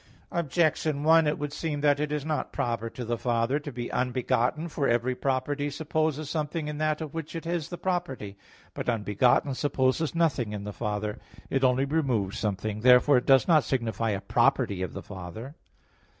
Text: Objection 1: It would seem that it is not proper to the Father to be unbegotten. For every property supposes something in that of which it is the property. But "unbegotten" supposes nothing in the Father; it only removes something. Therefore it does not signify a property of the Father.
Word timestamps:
Objection 0.31 1.03
1: 1.03 1.27
It 1.27 1.37
would 1.37 1.53
seem 1.53 1.81
that 1.81 1.99
it 1.99 2.11
is 2.11 2.25
not 2.25 2.51
proper 2.51 2.89
to 2.89 3.05
the 3.05 3.19
Father 3.19 3.59
to 3.59 3.71
be 3.71 3.91
unbegotten. 3.91 4.67
For 4.67 4.87
every 4.87 5.13
property 5.13 5.69
supposes 5.69 6.27
something 6.27 6.67
in 6.67 6.79
that 6.79 7.01
of 7.01 7.13
which 7.13 7.35
it 7.35 7.45
is 7.45 7.69
the 7.69 7.77
property. 7.77 8.35
But 8.73 8.89
"unbegotten" 8.89 9.53
supposes 9.53 10.15
nothing 10.15 10.53
in 10.53 10.63
the 10.63 10.73
Father; 10.73 11.19
it 11.51 11.63
only 11.63 11.85
removes 11.85 12.39
something. 12.39 12.79
Therefore 12.81 13.17
it 13.17 13.27
does 13.27 13.47
not 13.47 13.63
signify 13.63 14.09
a 14.09 14.21
property 14.21 14.81
of 14.81 14.93
the 14.93 15.03
Father. 15.03 15.53